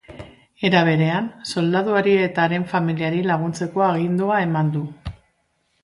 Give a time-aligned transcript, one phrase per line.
[0.69, 4.87] Era berean, soldaduari eta haren familiari laguntzeko agindua eman du.